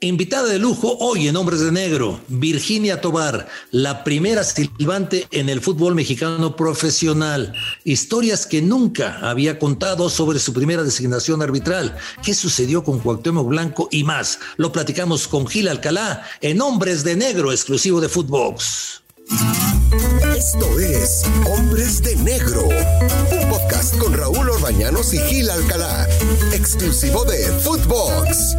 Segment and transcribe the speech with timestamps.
[0.00, 5.60] Invitada de lujo hoy en Hombres de Negro, Virginia Tobar, la primera silbante en el
[5.60, 7.52] fútbol mexicano profesional.
[7.82, 11.96] Historias que nunca había contado sobre su primera designación arbitral.
[12.22, 14.38] ¿Qué sucedió con Cuauhtémoc Blanco y más?
[14.56, 19.02] Lo platicamos con Gil Alcalá en Hombres de Negro, exclusivo de Footbox.
[20.36, 26.06] Esto es Hombres de Negro, un podcast con Raúl Orbañanos y Gil Alcalá,
[26.68, 28.54] exclusivo de Footbox.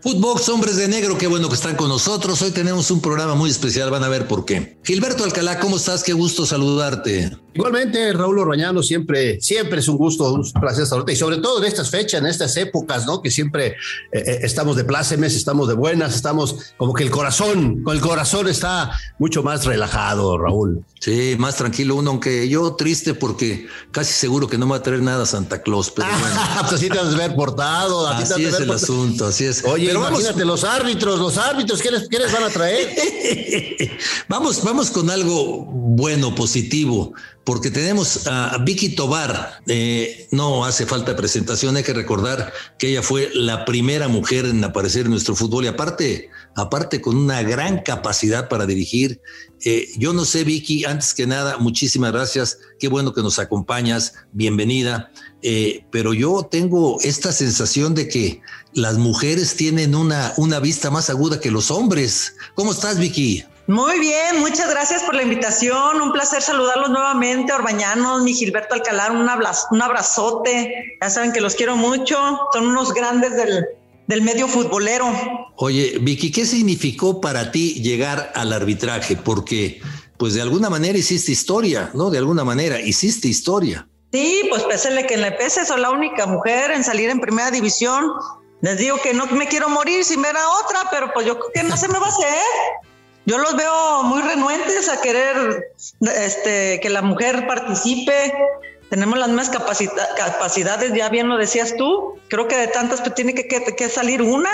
[0.00, 2.40] Footbox, hombres de negro, qué bueno que están con nosotros.
[2.40, 4.78] Hoy tenemos un programa muy especial, van a ver por qué.
[4.84, 6.04] Gilberto Alcalá, ¿cómo estás?
[6.04, 7.36] Qué gusto saludarte.
[7.52, 11.14] Igualmente, Raúl Orbañano, siempre, siempre es un gusto, un placer saludarte.
[11.14, 13.20] Y sobre todo en estas fechas, en estas épocas, ¿no?
[13.20, 13.74] Que siempre eh,
[14.12, 18.46] eh, estamos de plácemes, estamos de buenas, estamos como que el corazón, con el corazón
[18.46, 20.84] está mucho más relajado, Raúl.
[21.00, 24.82] Sí, más tranquilo uno, aunque yo triste porque casi seguro que no me va a
[24.82, 26.40] traer nada Santa Claus, pero bueno.
[26.60, 28.06] pues así te has de ver portado.
[28.08, 29.64] Así es el asunto, así es.
[29.64, 32.88] Oye, pero imagínate los árbitros, los árbitros, ¿qué les, ¿qué les van a traer?
[34.28, 37.12] vamos, vamos con algo bueno, positivo
[37.48, 39.62] porque tenemos a Vicky Tobar.
[39.66, 44.62] Eh, no hace falta presentación, hay que recordar que ella fue la primera mujer en
[44.62, 49.22] aparecer en nuestro fútbol y aparte, aparte con una gran capacidad para dirigir.
[49.64, 52.58] Eh, yo no sé, Vicky, antes que nada, muchísimas gracias.
[52.78, 55.10] Qué bueno que nos acompañas, bienvenida.
[55.42, 58.40] Eh, pero yo tengo esta sensación de que
[58.72, 62.34] las mujeres tienen una, una vista más aguda que los hombres.
[62.54, 63.44] ¿Cómo estás, Vicky?
[63.68, 66.00] Muy bien, muchas gracias por la invitación.
[66.00, 69.28] Un placer saludarlos nuevamente, Orbañanos, mi Gilberto Alcalá, un,
[69.70, 70.96] un abrazote.
[71.02, 72.16] Ya saben que los quiero mucho.
[72.54, 73.66] Son unos grandes del,
[74.08, 75.06] del medio futbolero.
[75.56, 79.14] Oye, Vicky, ¿qué significó para ti llegar al arbitraje?
[79.14, 79.80] Porque,
[80.16, 82.10] pues de alguna manera hiciste historia, ¿no?
[82.10, 83.86] De alguna manera hiciste historia.
[84.12, 87.52] Sí, pues pésele que en la EPS soy la única mujer en salir en primera
[87.52, 88.10] división.
[88.62, 91.50] Les digo que no me quiero morir sin ver a otra, pero pues yo creo
[91.54, 92.42] que no se me va a hacer
[93.28, 98.32] yo los veo muy renuentes a querer este, que la mujer participe.
[98.90, 102.14] Tenemos las mismas capacidades, ya bien lo decías tú.
[102.28, 104.50] Creo que de tantas pues, tiene que, que, salir una.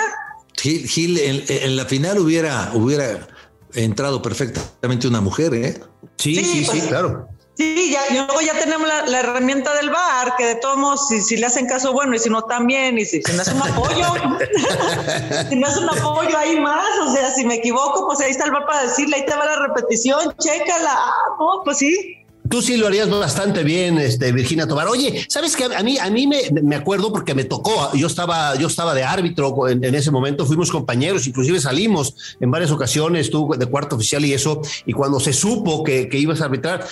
[0.57, 3.27] Gil, Gil en, la final hubiera, hubiera
[3.73, 5.81] entrado perfectamente una mujer, ¿eh?
[6.17, 7.27] Sí, sí, sí, pues, claro.
[7.57, 11.37] Sí, ya, y luego ya tenemos la, herramienta del bar, que de todos modos, si,
[11.37, 14.05] le hacen caso, bueno, y si no, también, y si, si no es un apoyo,
[15.49, 18.45] si no es un apoyo, hay más, o sea, si me equivoco, pues ahí está
[18.45, 20.99] el bar para decirle, ahí te va la repetición, chécala,
[21.39, 22.24] no, pues sí.
[22.49, 24.87] Tú sí lo harías bastante bien, este, Virginia Tobar.
[24.87, 25.65] Oye, ¿sabes qué?
[25.65, 29.03] A mí, a mí me, me acuerdo porque me tocó, yo estaba, yo estaba de
[29.03, 34.23] árbitro en, ese momento, fuimos compañeros, inclusive salimos en varias ocasiones, tú de cuarto oficial
[34.25, 36.85] y eso, y cuando se supo que, que ibas a arbitrar,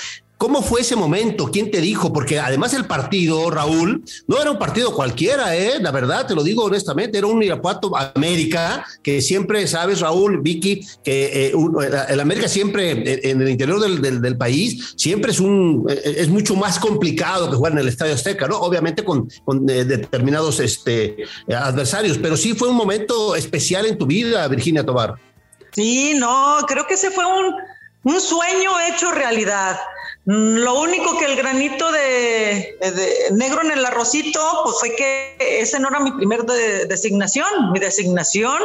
[0.44, 1.50] ¿Cómo fue ese momento?
[1.50, 2.12] ¿Quién te dijo?
[2.12, 5.80] Porque además el partido, Raúl, no era un partido cualquiera, ¿eh?
[5.80, 10.86] La verdad, te lo digo honestamente, era un Irapuato América, que siempre, sabes, Raúl, Vicky,
[11.02, 11.54] que eh,
[12.10, 16.78] el América siempre, en el interior del, país, siempre es un, eh, es mucho más
[16.78, 18.58] complicado que jugar en el Estadio Azteca, ¿no?
[18.58, 19.30] Obviamente con,
[19.70, 21.24] eh, determinados este,
[21.56, 25.16] adversarios, pero sí fue un momento especial en tu vida, Virginia Tobar.
[25.72, 27.56] Sí, no, creo que ese fue un,
[28.04, 29.80] un sueño hecho realidad.
[30.26, 32.78] Lo único que el granito de,
[33.32, 37.48] negro en el arrocito, pues fue que ese no era mi primer designación.
[37.74, 38.58] Mi designación,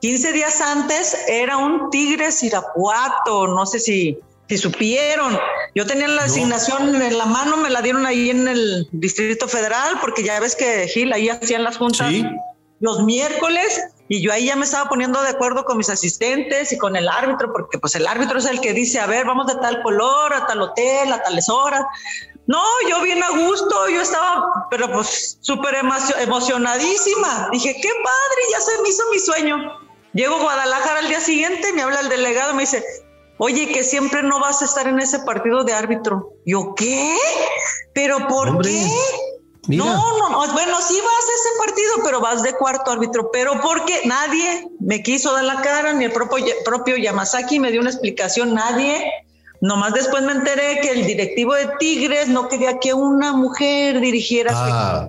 [0.00, 3.46] 15 días antes, era un tigre sirapuato.
[3.46, 4.18] No sé si,
[4.48, 5.38] si supieron.
[5.74, 9.98] Yo tenía la designación en la mano, me la dieron ahí en el Distrito Federal,
[10.02, 12.12] porque ya ves que Gil ahí hacían las juntas
[12.80, 16.78] los miércoles y yo ahí ya me estaba poniendo de acuerdo con mis asistentes y
[16.78, 19.56] con el árbitro, porque pues el árbitro es el que dice, a ver, vamos de
[19.56, 21.82] tal color, a tal hotel, a tales horas.
[22.46, 25.76] No, yo bien a gusto, yo estaba, pero pues súper
[26.20, 27.50] emocionadísima.
[27.52, 29.56] Dije, qué padre, ya se me hizo mi sueño.
[30.14, 32.82] Llego a Guadalajara al día siguiente, me habla el delegado, me dice,
[33.36, 36.32] oye, que siempre no vas a estar en ese partido de árbitro.
[36.46, 37.14] Yo, ¿qué?
[37.92, 38.86] ¿Pero por qué?
[39.76, 43.60] No, no, no, bueno, sí vas a ese partido, pero vas de cuarto árbitro, pero
[43.60, 47.90] porque nadie me quiso dar la cara, ni el propio, propio Yamazaki me dio una
[47.90, 49.12] explicación, nadie.
[49.60, 54.52] Nomás después me enteré que el directivo de Tigres no quería que una mujer dirigiera
[54.54, 55.08] ah.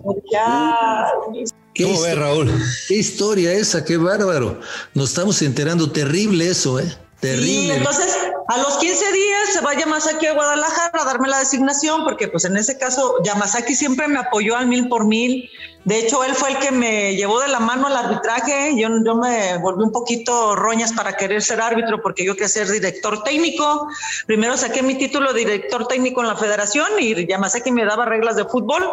[1.77, 2.51] ¿Cómo ves, Raúl?
[2.88, 4.59] Qué historia esa, qué bárbaro.
[4.94, 6.94] Nos estamos enterando terrible eso, ¿eh?
[7.19, 7.75] Terrible.
[7.75, 8.18] entonces
[8.48, 12.45] a los 15 días se va Yamazaki a Guadalajara a darme la designación, porque pues
[12.45, 15.50] en ese caso Yamazaki siempre me apoyó al mil por mil.
[15.83, 18.74] De hecho, él fue el que me llevó de la mano al arbitraje.
[18.75, 22.69] Yo, yo me volví un poquito roñas para querer ser árbitro, porque yo quería ser
[22.69, 23.88] director técnico.
[24.25, 28.36] Primero saqué mi título de director técnico en la federación y Yamazaki me daba reglas
[28.36, 28.83] de fútbol.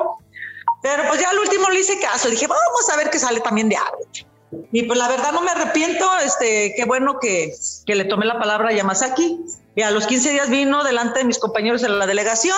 [0.82, 2.28] Pero pues ya al último le hice caso.
[2.28, 4.26] Dije, vamos a ver qué sale también de árbitro.
[4.72, 7.52] Y pues la verdad no me arrepiento, este, qué bueno que,
[7.84, 9.44] que le tomé la palabra a Yamazaki.
[9.74, 12.56] Y a los 15 días vino delante de mis compañeros en la delegación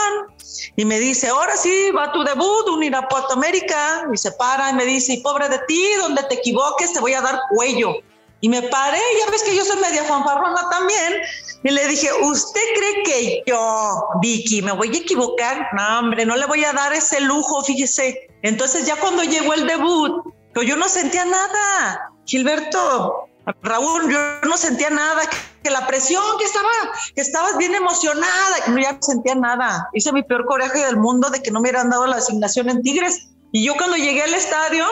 [0.76, 4.06] y me dice, ahora sí, va tu debut, un Irapuato América.
[4.12, 7.14] Y se para y me dice, y pobre de ti, donde te equivoques te voy
[7.14, 7.94] a dar cuello.
[8.40, 11.14] Y me paré, ya ves que yo soy media fanfarrona también.
[11.64, 15.66] Y le dije, ¿usted cree que yo, Vicky, me voy a equivocar?
[15.72, 18.28] No, hombre, no le voy a dar ese lujo, fíjese.
[18.42, 20.22] Entonces ya cuando llegó el debut,
[20.62, 22.12] yo no sentía nada.
[22.26, 23.28] Gilberto,
[23.62, 24.18] Raúl, yo
[24.48, 25.22] no sentía nada,
[25.62, 26.68] que la presión, que estaba,
[27.14, 29.88] que estabas bien emocionada, no, ya no sentía nada.
[29.94, 32.82] Hice mi peor coraje del mundo de que no me hubieran dado la asignación en
[32.82, 33.28] Tigres.
[33.52, 34.84] Y yo cuando llegué al estadio,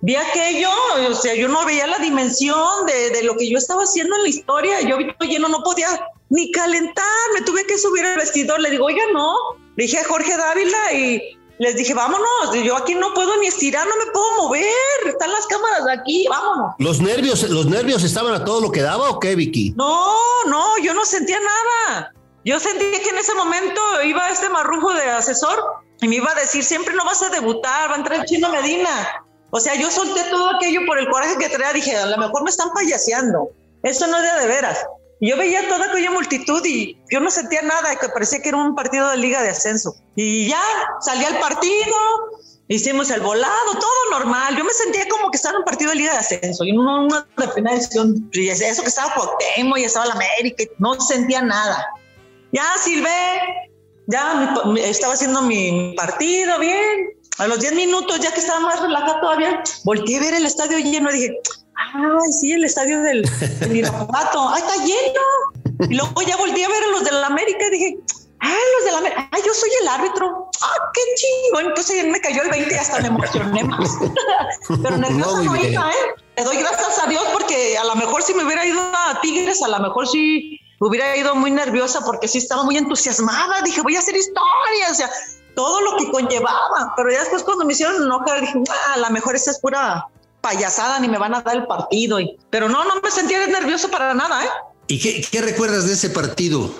[0.00, 0.70] vi aquello,
[1.08, 4.28] o sea, yo no veía la dimensión de, lo que yo estaba haciendo en la
[4.28, 4.80] historia.
[4.80, 5.88] Yo vi lleno, no podía
[6.30, 7.04] ni calentar,
[7.34, 8.60] me tuve que subir al vestidor.
[8.60, 9.34] Le digo, oiga, no.
[9.76, 13.86] Le dije a Jorge Dávila y les dije, vámonos, yo aquí no puedo ni estirar,
[13.86, 14.64] no me puedo mover,
[15.06, 16.74] están las cámaras aquí, vámonos.
[16.78, 19.72] ¿Los nervios, los nervios estaban a todo lo que daba o qué, Vicky?
[19.76, 20.16] No,
[20.48, 22.12] no, yo no sentía nada.
[22.44, 25.56] Yo sentí que en ese momento iba este marrujo de asesor
[26.00, 29.24] y me iba a decir, siempre no vas a debutar, va a entrar chino Medina.
[29.50, 32.42] O sea, yo solté todo aquello por el coraje que traía, dije, a lo mejor
[32.42, 33.50] me están payaseando.
[33.84, 34.84] Eso no es de, de veras.
[35.24, 38.74] Yo veía toda aquella multitud y yo no sentía nada, que parecía que era un
[38.74, 39.94] partido de liga de ascenso.
[40.16, 40.60] Y ya
[41.00, 41.94] salía el partido,
[42.66, 44.56] hicimos el volado, todo normal.
[44.56, 47.04] Yo me sentía como que estaba en un partido de liga de ascenso y no
[47.04, 48.28] una de edición.
[48.32, 51.86] Eso que estaba Cuauhtémoc y estaba la América, no sentía nada.
[52.50, 53.70] Ya silbé,
[54.08, 57.10] ya estaba haciendo mi partido bien.
[57.38, 60.78] A los 10 minutos, ya que estaba más relajado todavía, volteé a ver el estadio
[60.78, 61.40] lleno y dije,
[61.76, 63.22] ay, sí, el estadio del,
[63.60, 65.90] del Irapuato, ay, está lleno.
[65.90, 67.98] Y luego ya volteé a ver a los de la América y dije,
[68.40, 71.60] ay, los de la América, ay, yo soy el árbitro, ah, qué chido.
[71.60, 73.90] Entonces me cayó el 20 y hasta me emocioné más.
[74.82, 76.22] Pero nerviosa no iba, ¿eh?
[76.36, 79.62] Le doy gracias a Dios porque a lo mejor si me hubiera ido a Tigres,
[79.62, 83.62] a lo mejor sí hubiera ido muy nerviosa porque sí estaba muy entusiasmada.
[83.62, 85.10] Dije, voy a hacer historia, o sea,
[85.54, 86.94] todo lo que conllevaba.
[86.96, 90.06] Pero ya después cuando me hicieron enojar, dije, ah, a lo mejor esa es pura
[90.42, 92.20] payasada ni me van a dar el partido.
[92.20, 94.48] Y, pero no, no me sentía nervioso para nada, ¿eh?
[94.88, 96.70] ¿Y qué, qué recuerdas de ese partido?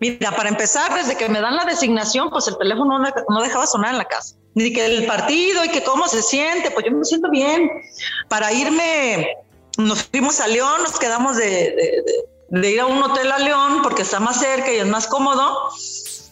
[0.00, 3.68] Mira, para empezar, desde que me dan la designación, pues el teléfono no, no, dejaba
[3.68, 4.34] sonar en la casa.
[4.54, 7.70] Ni que el partido y que cómo se siente, pues yo me siento bien.
[8.28, 9.28] Para irme,
[9.78, 12.02] nos fuimos a León, nos quedamos de, de,
[12.50, 15.06] de, de ir a un hotel a León porque está más cerca y es más
[15.06, 15.70] cómodo.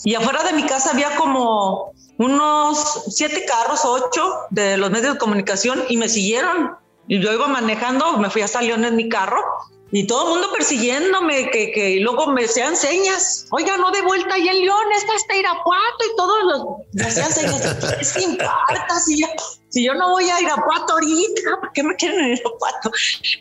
[0.03, 5.19] Y afuera de mi casa había como unos siete carros, ocho de los medios de
[5.19, 6.77] comunicación y me siguieron.
[7.09, 9.43] Y yo iba manejando, me fui hasta León en mi carro
[9.91, 13.47] y todo el mundo persiguiéndome, que, que y luego me hacían señas.
[13.51, 17.33] Oiga, no de vuelta ahí en León, está hasta Irapuato y todos los me hacían
[17.33, 17.65] señas.
[18.01, 19.27] Es que si yo,
[19.71, 22.93] si yo no voy a Irapuato ahorita, ¿por qué me quieren en Irapuato?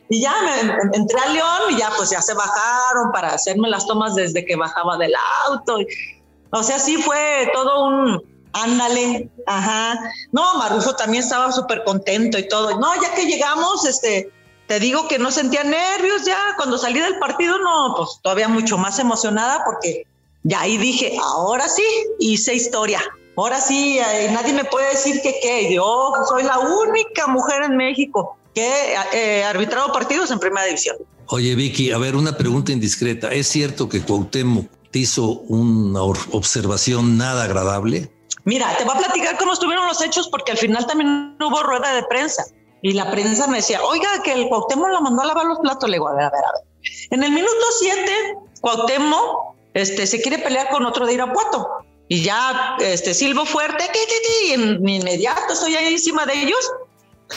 [0.10, 3.86] Y ya me, entré a León y ya pues ya se bajaron para hacerme las
[3.86, 5.14] tomas desde que bajaba del
[5.48, 5.80] auto.
[6.52, 10.00] O sea, sí fue todo un, Ándale, ajá.
[10.32, 12.80] No, Marufo también estaba súper contento y todo.
[12.80, 14.32] No, ya que llegamos, este,
[14.68, 16.38] te digo que no sentía nervios ya.
[16.58, 20.06] Cuando salí del partido, no, pues todavía mucho más emocionada porque
[20.44, 21.84] ya ahí dije, ahora sí,
[22.20, 23.02] hice historia.
[23.36, 25.74] Ahora sí, eh, nadie me puede decir que qué.
[25.74, 28.70] Yo soy la única mujer en México que
[29.14, 30.98] eh, arbitrado partidos en primera división.
[31.28, 33.32] Oye, Vicky, a ver, una pregunta indiscreta.
[33.32, 38.12] ¿Es cierto que Cuauhtémoc te hizo una observación nada agradable?
[38.46, 41.94] Mira, te voy a platicar cómo estuvieron los hechos porque al final también hubo rueda
[41.94, 42.46] de prensa
[42.82, 45.90] y la prensa me decía, oiga, que el Cuauhtémoc la mandó a lavar los platos.
[45.90, 46.64] Le digo, a ver, a ver, a ver.
[47.12, 51.68] En el minuto 7, Cuauhtémoc este, se quiere pelear con otro de Irapuato
[52.08, 53.86] y ya este, silbo fuerte
[54.48, 56.72] y inmediato estoy ahí encima de ellos.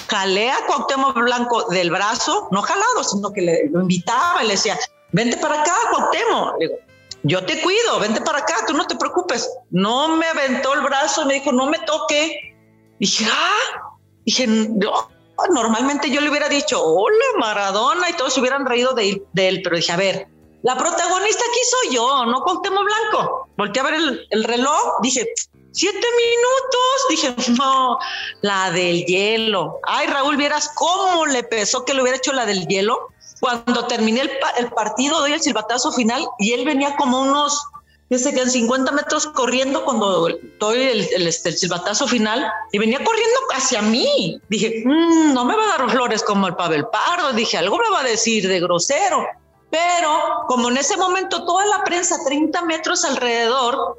[0.08, 4.54] Jalé a Cuauhtémoc Blanco del brazo, no jalado, sino que le, lo invitaba y le
[4.54, 4.78] decía,
[5.10, 6.58] vente para acá, Cuauhtémoc.
[6.58, 6.78] Le digo,
[7.24, 9.48] yo te cuido, vente para acá, tú no te preocupes.
[9.70, 12.54] No me aventó el brazo, me dijo, no me toque.
[12.98, 13.92] Dije, ah,
[14.24, 15.10] dije, no.
[15.50, 19.76] Normalmente yo le hubiera dicho, hola Maradona, y todos se hubieran reído de, él, pero
[19.76, 20.28] dije, a ver,
[20.62, 23.48] la protagonista aquí soy yo, no Cuauhtémoc Blanco.
[23.56, 25.26] Volteé a ver el, el reloj, dije,
[25.72, 27.08] siete minutos.
[27.08, 27.98] Dije, no,
[28.42, 29.80] la del hielo.
[29.84, 33.08] Ay, Raúl, vieras cómo le pesó que le hubiera hecho la del hielo.
[33.42, 37.60] Cuando terminé el, el partido, doy el silbatazo final y él venía como unos,
[38.08, 40.28] sé que en 50 metros corriendo cuando
[40.60, 44.40] doy el, el, este, el, silbatazo final y venía corriendo hacia mí.
[44.48, 47.32] Dije, mmm, no me va a dar flores como el Pavel Pardo.
[47.32, 49.26] Dije, algo me va a decir de grosero.
[49.70, 53.98] Pero como en ese momento toda la prensa, 30 metros alrededor,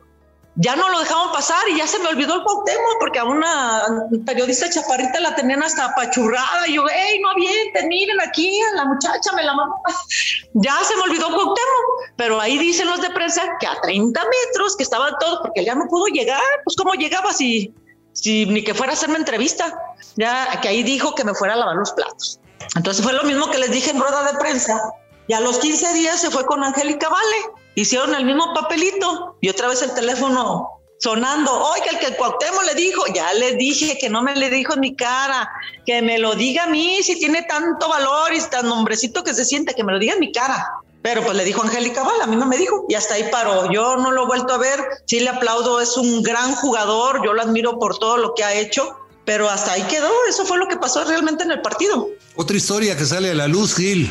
[0.56, 3.82] ya no lo dejaban pasar y ya se me olvidó el Cuauhtémoc porque a una
[4.26, 6.68] periodista chaparrita la tenían hasta apachurrada.
[6.68, 9.76] Y yo, hey, no avienten, miren aquí a la muchacha, me la mamá.
[10.56, 14.78] Ya se me olvidó Cuauhtémoc, pero ahí dicen los de prensa que a 30 metros
[14.78, 17.74] que estaban todos porque ya no pudo llegar, pues cómo llegaba si,
[18.12, 19.74] si ni que fuera a hacerme entrevista,
[20.16, 22.40] ya que ahí dijo que me fuera a lavar los platos.
[22.76, 24.80] Entonces fue lo mismo que les dije en rueda de prensa.
[25.28, 29.50] Y a los 15 días se fue con Angélica Vale hicieron el mismo papelito y
[29.50, 31.52] otra vez el teléfono sonando.
[31.52, 34.74] Oiga, el que el Cuauhtémoc le dijo, ya le dije que no me le dijo
[34.74, 35.50] en mi cara,
[35.86, 39.44] que me lo diga a mí si tiene tanto valor y tan hombrecito que se
[39.44, 40.66] siente, que me lo diga en mi cara.
[41.02, 43.70] Pero pues le dijo Angélica Val, a mí no me dijo, y hasta ahí paró.
[43.70, 47.34] Yo no lo he vuelto a ver, sí le aplaudo, es un gran jugador, yo
[47.34, 50.70] lo admiro por todo lo que ha hecho, pero hasta ahí quedó, eso fue lo
[50.70, 52.08] que pasó realmente en el partido.
[52.36, 54.10] Otra historia que sale a la luz, Gil.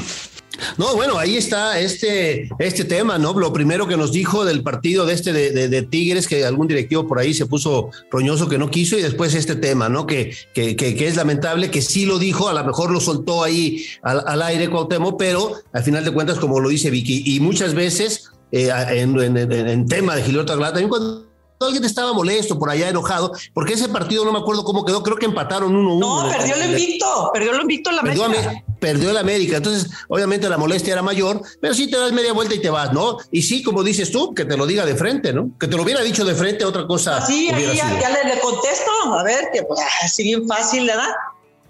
[0.78, 3.32] No, bueno, ahí está este, este tema, ¿no?
[3.38, 7.18] Lo primero que nos dijo del partido de este de, Tigres, que algún directivo por
[7.18, 10.06] ahí se puso roñoso que no quiso, y después este tema, ¿no?
[10.06, 13.84] Que, que, que, es lamentable, que sí lo dijo, a lo mejor lo soltó ahí
[14.02, 17.74] al, al aire Cuauhtémoc, pero al final de cuentas, como lo dice Vicky, y muchas
[17.74, 21.31] veces eh, en, en, tema de Gilberto Aguilar, también cuando
[21.66, 25.16] alguien estaba molesto, por allá enojado, porque ese partido no me acuerdo cómo quedó, creo
[25.16, 25.98] que empataron 1-1.
[25.98, 28.64] No, perdió el invicto, perdió el invicto la América.
[28.78, 32.54] Perdió el América, entonces obviamente la molestia era mayor, pero sí te das media vuelta
[32.54, 33.16] y te vas, ¿no?
[33.30, 35.50] Y sí, como dices tú, que te lo diga de frente, ¿no?
[35.58, 37.24] Que te lo hubiera dicho de frente, otra cosa.
[37.24, 41.10] Sí, ahí ya, le, contesto, a ver, que pues, así bien fácil, ¿verdad?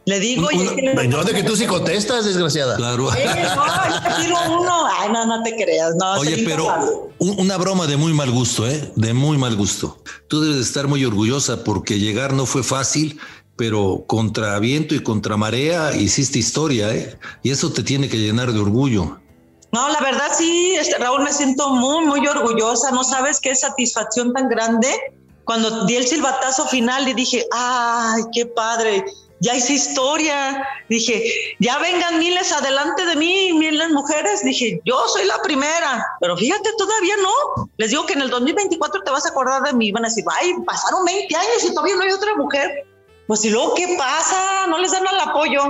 [0.05, 0.57] Le digo, y
[1.09, 2.77] no, de que tú sí contestas, desgraciada.
[2.77, 3.09] Claro.
[4.29, 4.87] no, uno.
[4.99, 5.95] Ay, no, no te creas.
[5.95, 8.93] No, Oye, pero una broma de muy mal gusto, ¿eh?
[8.97, 10.03] De muy mal gusto.
[10.29, 13.21] Tú debes de estar muy orgullosa porque llegar no fue fácil,
[13.57, 17.17] pero contra viento y contra marea hiciste historia, ¿eh?
[17.45, 19.21] Y eso te tiene que llenar de orgullo.
[19.71, 22.91] No, la verdad sí, este, Raúl, me siento muy, muy orgullosa.
[22.91, 24.89] No sabes qué satisfacción tan grande.
[25.45, 29.05] Cuando di el silbatazo final y dije, ay, qué padre
[29.43, 30.67] ya hice historia.
[30.89, 31.23] Dije,
[31.59, 34.45] ya vengan miles adelante de mí, miles mujeres.
[34.45, 37.69] Dije, yo soy la primera, pero fíjate, todavía no.
[37.77, 39.91] Les digo que en el 2024 te vas a acordar de mí.
[39.91, 42.87] Van a decir, ay, pasaron 20 años y todavía no hay otra mujer.
[43.27, 44.67] Pues y luego, ¿qué pasa?
[44.69, 45.63] No les dan el apoyo.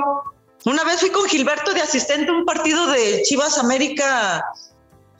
[0.67, 4.45] Una vez fui con Gilberto de asistente a un partido de Chivas América,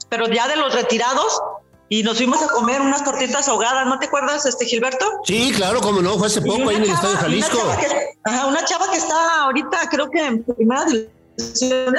[0.09, 1.41] pero ya de los retirados,
[1.89, 5.05] y nos fuimos a comer unas tortitas ahogadas, ¿no te acuerdas, este Gilberto?
[5.25, 7.57] Sí, claro, como no, fue hace poco ahí en el Estadio Jalisco.
[7.57, 11.09] Una chava, que, ajá, una chava que está ahorita, creo que en primera de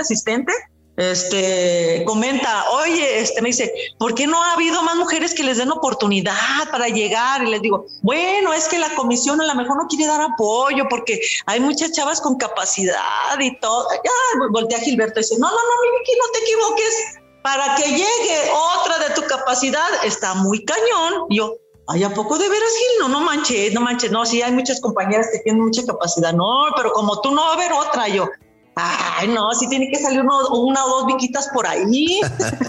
[0.00, 0.52] asistente,
[0.96, 5.58] este comenta, oye, este me dice, ¿por qué no ha habido más mujeres que les
[5.58, 7.42] den oportunidad para llegar?
[7.42, 10.84] Y les digo, bueno, es que la comisión a lo mejor no quiere dar apoyo
[10.88, 13.88] porque hay muchas chavas con capacidad y todo.
[14.04, 14.10] Ya
[14.50, 19.06] voltea Gilberto y dice, no, no, no, Miki, no te equivoques para que llegue otra
[19.06, 21.26] de tu capacidad está muy cañón.
[21.28, 21.58] yo,
[21.88, 23.00] ay, ¿a poco de veras, Gil?
[23.00, 24.10] No, no manches, no manches.
[24.10, 26.32] No, sí, hay muchas compañeras que tienen mucha capacidad.
[26.32, 28.08] No, pero como tú no va a haber otra.
[28.08, 28.30] Yo,
[28.76, 32.20] Ay, no, sí tiene que salir una o dos viquitas por ahí.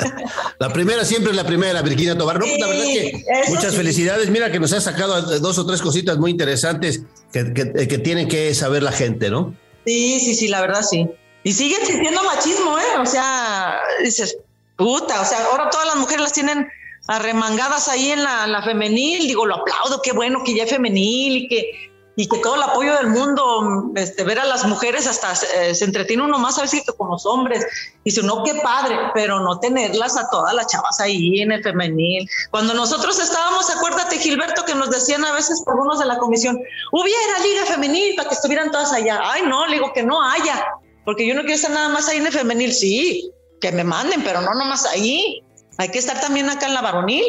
[0.60, 2.38] la primera siempre es la primera, Virginia Tobar.
[2.38, 4.30] No, la verdad que muchas felicidades.
[4.30, 7.02] Mira que nos has sacado dos o tres cositas muy interesantes
[7.32, 9.56] que, que, tienen que saber la gente, ¿no?
[9.86, 11.10] Sí, sí, sí, la verdad sí.
[11.44, 13.00] Y sigue existiendo machismo, ¿eh?
[13.00, 14.38] O sea, dices,
[14.78, 16.68] Puta, o sea, ahora todas las mujeres las tienen
[17.08, 19.28] arremangadas ahí en la, femenil.
[19.28, 22.64] Digo, lo aplaudo, qué bueno que ya es femenil y que, y que todo el
[22.64, 26.64] apoyo del mundo, este, ver a las mujeres hasta eh, se entretiene uno más a
[26.64, 27.66] veces con los hombres.
[28.04, 32.28] Dice, no, qué padre, pero no tenerlas a todas las chavas ahí en el femenil.
[32.52, 36.60] Cuando nosotros estábamos, acuérdate, Gilberto, que nos decían a veces por unos de la comisión,
[36.92, 39.20] hubiera liga femenil para que estuvieran todas allá.
[39.24, 40.66] Ay, no, digo que no haya,
[41.06, 43.32] porque yo no quiero estar nada más ahí en el femenil, sí,
[43.62, 45.42] que me manden, pero no nomás ahí.
[45.78, 47.24] Hay que estar también acá en la varonil.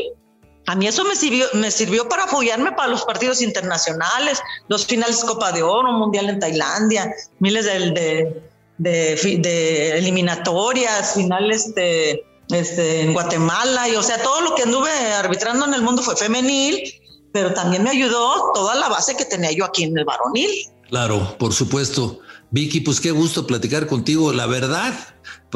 [0.67, 5.23] A mí eso me sirvió, me sirvió para apoyarme para los partidos internacionales, los finales
[5.23, 8.43] Copa de Oro, Mundial en Tailandia, miles de,
[8.79, 15.67] de, eliminatorias, finales de, este, en Guatemala, y o sea, todo lo que anduve arbitrando
[15.67, 16.93] en el mundo fue femenil,
[17.33, 20.51] pero también me ayudó toda la base que tenía yo aquí en el varonil.
[20.89, 22.21] Claro, por supuesto.
[22.51, 24.33] Vicky, pues qué gusto platicar contigo.
[24.33, 24.95] La verdad,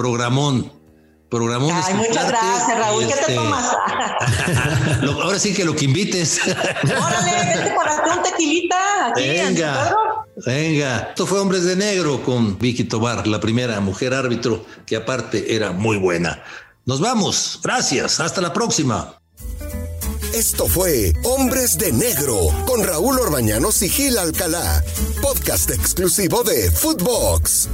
[0.01, 0.73] programón.
[1.29, 1.71] Programón.
[1.73, 3.07] Ay, muchas gracias, Raúl.
[3.07, 3.77] ¿Qué te este, tomas?
[5.23, 6.41] ahora sí que lo que invites.
[6.47, 9.95] Órale, vete para un tequilita aquí venga,
[10.45, 10.99] venga.
[11.11, 15.73] Esto fue Hombres de Negro con Vicky Tobar, la primera mujer árbitro que aparte era
[15.73, 16.43] muy buena.
[16.87, 17.61] Nos vamos.
[17.63, 18.19] Gracias.
[18.21, 19.21] Hasta la próxima.
[20.33, 24.83] Esto fue Hombres de Negro con Raúl Orbañanos y Gil Alcalá,
[25.21, 27.69] podcast exclusivo de Footbox.